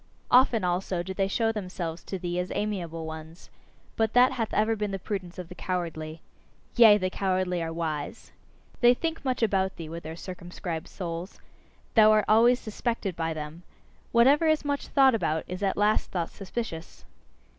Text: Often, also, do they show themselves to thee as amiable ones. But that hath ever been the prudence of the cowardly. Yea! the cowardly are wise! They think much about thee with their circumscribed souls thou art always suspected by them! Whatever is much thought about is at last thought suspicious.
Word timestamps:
Often, 0.31 0.63
also, 0.63 1.03
do 1.03 1.13
they 1.13 1.27
show 1.27 1.51
themselves 1.51 2.01
to 2.05 2.17
thee 2.17 2.39
as 2.39 2.51
amiable 2.55 3.05
ones. 3.05 3.51
But 3.95 4.13
that 4.13 4.31
hath 4.31 4.51
ever 4.51 4.75
been 4.75 4.89
the 4.89 4.97
prudence 4.97 5.37
of 5.37 5.47
the 5.47 5.53
cowardly. 5.53 6.21
Yea! 6.75 6.97
the 6.97 7.11
cowardly 7.11 7.61
are 7.61 7.71
wise! 7.71 8.31
They 8.79 8.95
think 8.95 9.23
much 9.23 9.43
about 9.43 9.75
thee 9.75 9.89
with 9.89 10.01
their 10.01 10.15
circumscribed 10.15 10.87
souls 10.87 11.39
thou 11.93 12.09
art 12.13 12.25
always 12.27 12.59
suspected 12.59 13.15
by 13.15 13.35
them! 13.35 13.61
Whatever 14.11 14.47
is 14.47 14.65
much 14.65 14.87
thought 14.87 15.13
about 15.13 15.43
is 15.47 15.61
at 15.61 15.77
last 15.77 16.09
thought 16.09 16.31
suspicious. 16.31 17.05